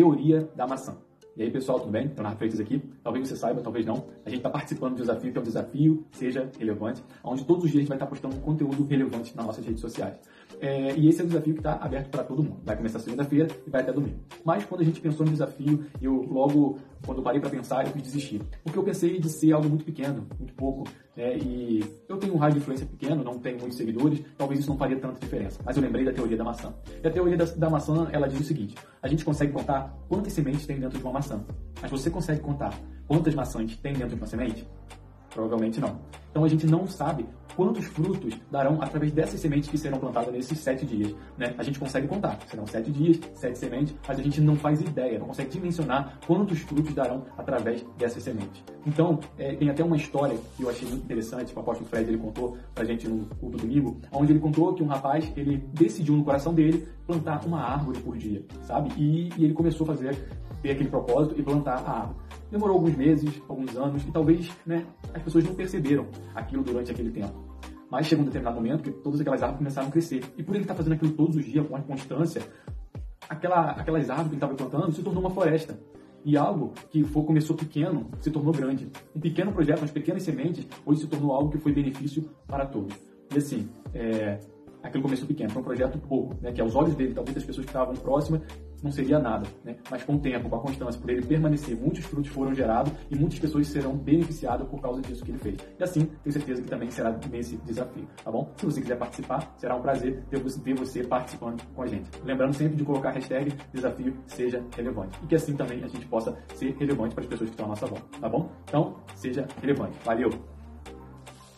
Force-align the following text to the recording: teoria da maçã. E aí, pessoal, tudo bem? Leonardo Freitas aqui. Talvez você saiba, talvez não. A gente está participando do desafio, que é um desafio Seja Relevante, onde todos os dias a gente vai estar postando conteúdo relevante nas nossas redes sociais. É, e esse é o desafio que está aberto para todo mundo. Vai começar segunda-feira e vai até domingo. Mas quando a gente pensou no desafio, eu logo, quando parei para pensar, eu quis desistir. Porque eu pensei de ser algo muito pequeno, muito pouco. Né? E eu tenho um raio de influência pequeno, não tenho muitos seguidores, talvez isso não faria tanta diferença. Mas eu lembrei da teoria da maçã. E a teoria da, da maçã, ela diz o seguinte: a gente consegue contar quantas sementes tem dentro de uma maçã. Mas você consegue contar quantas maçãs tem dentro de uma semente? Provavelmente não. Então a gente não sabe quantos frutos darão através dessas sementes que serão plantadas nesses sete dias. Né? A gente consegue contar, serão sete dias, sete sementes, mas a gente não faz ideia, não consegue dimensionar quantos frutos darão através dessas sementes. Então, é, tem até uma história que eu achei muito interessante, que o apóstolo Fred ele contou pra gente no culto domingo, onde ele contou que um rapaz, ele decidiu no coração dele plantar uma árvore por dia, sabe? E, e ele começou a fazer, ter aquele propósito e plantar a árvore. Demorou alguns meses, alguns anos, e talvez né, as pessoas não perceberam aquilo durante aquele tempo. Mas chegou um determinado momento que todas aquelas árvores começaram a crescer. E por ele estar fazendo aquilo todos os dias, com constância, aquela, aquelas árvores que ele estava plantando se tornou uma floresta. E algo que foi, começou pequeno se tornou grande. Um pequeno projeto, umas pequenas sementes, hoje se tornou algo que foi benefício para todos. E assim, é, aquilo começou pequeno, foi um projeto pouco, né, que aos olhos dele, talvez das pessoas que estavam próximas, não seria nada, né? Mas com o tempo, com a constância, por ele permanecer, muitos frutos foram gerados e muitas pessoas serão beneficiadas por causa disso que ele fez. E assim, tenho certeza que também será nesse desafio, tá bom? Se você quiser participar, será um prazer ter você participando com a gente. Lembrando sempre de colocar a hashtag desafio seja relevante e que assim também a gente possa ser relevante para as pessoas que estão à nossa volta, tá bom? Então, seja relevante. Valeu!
teoria 0.00 0.50
da 0.56 0.66
maçã. 0.66 0.96
E 1.40 1.44
aí, 1.44 1.50
pessoal, 1.50 1.80
tudo 1.80 1.90
bem? 1.90 2.06
Leonardo 2.14 2.36
Freitas 2.36 2.60
aqui. 2.60 2.82
Talvez 3.02 3.26
você 3.26 3.34
saiba, 3.34 3.62
talvez 3.62 3.86
não. 3.86 4.04
A 4.26 4.28
gente 4.28 4.40
está 4.40 4.50
participando 4.50 4.96
do 4.96 5.00
desafio, 5.00 5.32
que 5.32 5.38
é 5.38 5.40
um 5.40 5.44
desafio 5.44 6.06
Seja 6.12 6.50
Relevante, 6.58 7.02
onde 7.24 7.46
todos 7.46 7.64
os 7.64 7.70
dias 7.70 7.78
a 7.78 7.80
gente 7.80 7.88
vai 7.88 7.96
estar 7.96 8.06
postando 8.06 8.36
conteúdo 8.36 8.84
relevante 8.84 9.34
nas 9.34 9.46
nossas 9.46 9.64
redes 9.64 9.80
sociais. 9.80 10.18
É, 10.60 10.94
e 10.94 11.08
esse 11.08 11.22
é 11.22 11.24
o 11.24 11.26
desafio 11.26 11.54
que 11.54 11.60
está 11.60 11.76
aberto 11.76 12.10
para 12.10 12.24
todo 12.24 12.42
mundo. 12.42 12.60
Vai 12.62 12.76
começar 12.76 12.98
segunda-feira 12.98 13.48
e 13.66 13.70
vai 13.70 13.80
até 13.80 13.90
domingo. 13.90 14.18
Mas 14.44 14.66
quando 14.66 14.82
a 14.82 14.84
gente 14.84 15.00
pensou 15.00 15.24
no 15.24 15.32
desafio, 15.32 15.82
eu 16.02 16.12
logo, 16.30 16.78
quando 17.06 17.22
parei 17.22 17.40
para 17.40 17.48
pensar, 17.48 17.86
eu 17.86 17.92
quis 17.94 18.02
desistir. 18.02 18.42
Porque 18.62 18.78
eu 18.78 18.82
pensei 18.82 19.18
de 19.18 19.30
ser 19.30 19.52
algo 19.52 19.66
muito 19.66 19.86
pequeno, 19.86 20.26
muito 20.38 20.52
pouco. 20.52 20.84
Né? 21.16 21.38
E 21.38 21.84
eu 22.06 22.18
tenho 22.18 22.34
um 22.34 22.36
raio 22.36 22.52
de 22.52 22.58
influência 22.58 22.86
pequeno, 22.86 23.24
não 23.24 23.38
tenho 23.38 23.58
muitos 23.58 23.78
seguidores, 23.78 24.22
talvez 24.36 24.60
isso 24.60 24.68
não 24.68 24.76
faria 24.76 24.98
tanta 24.98 25.18
diferença. 25.18 25.60
Mas 25.64 25.76
eu 25.76 25.82
lembrei 25.82 26.04
da 26.04 26.12
teoria 26.12 26.36
da 26.36 26.44
maçã. 26.44 26.74
E 27.02 27.06
a 27.06 27.10
teoria 27.10 27.36
da, 27.36 27.44
da 27.44 27.70
maçã, 27.70 28.08
ela 28.12 28.28
diz 28.28 28.40
o 28.40 28.44
seguinte: 28.44 28.74
a 29.02 29.08
gente 29.08 29.24
consegue 29.24 29.52
contar 29.52 29.96
quantas 30.08 30.32
sementes 30.32 30.66
tem 30.66 30.78
dentro 30.78 30.98
de 30.98 31.04
uma 31.04 31.12
maçã. 31.12 31.29
Mas 31.80 31.90
você 31.90 32.10
consegue 32.10 32.40
contar 32.40 32.74
quantas 33.06 33.34
maçãs 33.34 33.76
tem 33.76 33.92
dentro 33.92 34.10
de 34.10 34.14
uma 34.16 34.26
semente? 34.26 34.66
Provavelmente 35.30 35.80
não. 35.80 36.00
Então 36.30 36.44
a 36.44 36.48
gente 36.48 36.66
não 36.66 36.86
sabe 36.86 37.26
quantos 37.56 37.84
frutos 37.84 38.34
darão 38.50 38.80
através 38.80 39.12
dessas 39.12 39.40
sementes 39.40 39.68
que 39.68 39.76
serão 39.76 39.98
plantadas 39.98 40.32
nesses 40.32 40.58
sete 40.58 40.86
dias. 40.86 41.14
Né? 41.36 41.54
A 41.58 41.62
gente 41.62 41.78
consegue 41.78 42.06
contar, 42.06 42.38
serão 42.46 42.66
sete 42.66 42.90
dias, 42.90 43.20
sete 43.34 43.58
sementes, 43.58 43.94
mas 44.06 44.18
a 44.18 44.22
gente 44.22 44.40
não 44.40 44.56
faz 44.56 44.80
ideia, 44.80 45.18
não 45.18 45.26
consegue 45.26 45.50
dimensionar 45.50 46.18
quantos 46.26 46.60
frutos 46.60 46.94
darão 46.94 47.24
através 47.36 47.84
dessas 47.98 48.22
sementes. 48.22 48.62
Então, 48.86 49.18
é, 49.38 49.54
tem 49.54 49.68
até 49.68 49.84
uma 49.84 49.96
história 49.96 50.38
que 50.56 50.62
eu 50.62 50.70
achei 50.70 50.88
muito 50.88 51.04
interessante, 51.04 51.52
que 51.52 51.58
o 51.58 51.60
apóstolo 51.60 51.88
Fred 51.88 52.08
ele 52.08 52.18
contou 52.18 52.56
pra 52.74 52.84
gente 52.84 53.08
no 53.08 53.26
culto 53.36 53.58
domingo, 53.58 54.00
onde 54.12 54.32
ele 54.32 54.40
contou 54.40 54.72
que 54.74 54.82
um 54.82 54.86
rapaz, 54.86 55.30
ele 55.36 55.58
decidiu 55.74 56.16
no 56.16 56.24
coração 56.24 56.54
dele 56.54 56.88
plantar 57.06 57.44
uma 57.44 57.60
árvore 57.60 58.00
por 58.00 58.16
dia, 58.16 58.42
sabe? 58.62 58.90
E, 58.96 59.28
e 59.36 59.44
ele 59.44 59.52
começou 59.52 59.84
a 59.84 59.88
fazer, 59.88 60.16
ter 60.62 60.72
aquele 60.72 60.88
propósito 60.88 61.38
e 61.38 61.42
plantar 61.42 61.78
a 61.84 62.00
árvore. 62.00 62.18
Demorou 62.50 62.76
alguns 62.76 62.96
meses, 62.96 63.42
alguns 63.48 63.76
anos, 63.76 64.02
e 64.02 64.10
talvez 64.10 64.50
né, 64.66 64.84
as 65.14 65.22
pessoas 65.22 65.44
não 65.44 65.54
perceberam 65.54 66.06
aquilo 66.34 66.62
durante 66.62 66.90
aquele 66.90 67.10
tempo. 67.10 67.32
Mas 67.90 68.06
chegou 68.06 68.22
um 68.22 68.26
determinado 68.26 68.56
momento 68.56 68.82
que 68.82 68.90
todas 68.90 69.20
aquelas 69.20 69.42
árvores 69.42 69.58
começaram 69.58 69.88
a 69.88 69.90
crescer. 69.90 70.22
E 70.36 70.42
por 70.42 70.54
ele 70.54 70.64
estar 70.64 70.74
fazendo 70.74 70.92
aquilo 70.92 71.12
todos 71.12 71.36
os 71.36 71.44
dias, 71.44 71.66
com 71.66 71.80
constância, 71.82 72.42
aquela, 73.28 73.70
aquelas 73.72 74.08
árvores 74.10 74.28
que 74.28 74.34
ele 74.34 74.36
estava 74.36 74.54
plantando 74.54 74.92
se 74.92 75.02
tornou 75.02 75.22
uma 75.22 75.30
floresta. 75.30 75.78
E 76.24 76.36
algo 76.36 76.72
que 76.90 77.02
foi, 77.02 77.24
começou 77.24 77.56
pequeno 77.56 78.10
se 78.18 78.30
tornou 78.30 78.52
grande. 78.52 78.88
Um 79.14 79.20
pequeno 79.20 79.52
projeto, 79.52 79.78
umas 79.78 79.90
pequenas 79.90 80.22
sementes, 80.22 80.66
hoje 80.84 81.00
se 81.00 81.06
tornou 81.06 81.32
algo 81.32 81.50
que 81.50 81.58
foi 81.58 81.72
benefício 81.72 82.28
para 82.46 82.66
todos. 82.66 82.94
E 83.32 83.38
assim, 83.38 83.68
é, 83.94 84.38
aquilo 84.82 85.02
começou 85.02 85.26
pequeno, 85.26 85.50
foi 85.50 85.62
um 85.62 85.64
projeto 85.64 85.98
pouco, 85.98 86.34
né, 86.40 86.52
que 86.52 86.60
aos 86.60 86.74
olhos 86.74 86.94
dele, 86.94 87.14
talvez 87.14 87.34
das 87.34 87.44
pessoas 87.44 87.66
que 87.66 87.70
estavam 87.70 87.94
próximas, 87.94 88.40
não 88.82 88.90
seria 88.90 89.18
nada, 89.18 89.46
né? 89.64 89.76
Mas 89.90 90.02
com 90.04 90.14
o 90.14 90.18
tempo, 90.18 90.48
com 90.48 90.56
a 90.56 90.60
constância, 90.60 91.00
por 91.00 91.10
ele 91.10 91.22
permanecer, 91.22 91.76
muitos 91.76 92.04
frutos 92.04 92.30
foram 92.30 92.54
gerados 92.54 92.92
e 93.10 93.16
muitas 93.16 93.38
pessoas 93.38 93.66
serão 93.66 93.96
beneficiadas 93.96 94.66
por 94.68 94.80
causa 94.80 95.02
disso 95.02 95.24
que 95.24 95.30
ele 95.30 95.38
fez. 95.38 95.56
E 95.78 95.84
assim, 95.84 96.06
tenho 96.22 96.32
certeza 96.32 96.62
que 96.62 96.68
também 96.68 96.90
será 96.90 97.18
nesse 97.30 97.56
desafio, 97.58 98.08
tá 98.24 98.30
bom? 98.30 98.50
Se 98.56 98.64
você 98.64 98.80
quiser 98.80 98.96
participar, 98.96 99.54
será 99.58 99.76
um 99.76 99.82
prazer 99.82 100.22
ter 100.30 100.38
você 100.74 101.04
participando 101.04 101.62
com 101.74 101.82
a 101.82 101.86
gente. 101.86 102.08
Lembrando 102.24 102.54
sempre 102.54 102.76
de 102.76 102.84
colocar 102.84 103.10
a 103.10 103.12
hashtag 103.12 103.52
desafio 103.72 104.16
seja 104.26 104.64
relevante 104.74 105.18
e 105.22 105.26
que 105.26 105.34
assim 105.34 105.54
também 105.54 105.82
a 105.84 105.88
gente 105.88 106.06
possa 106.06 106.36
ser 106.54 106.74
relevante 106.76 107.14
para 107.14 107.24
as 107.24 107.28
pessoas 107.28 107.50
que 107.50 107.54
estão 107.54 107.66
à 107.66 107.68
nossa 107.70 107.86
volta, 107.86 108.04
tá 108.18 108.28
bom? 108.28 108.50
Então, 108.64 108.96
seja 109.14 109.46
relevante. 109.60 109.98
Valeu! 110.04 110.59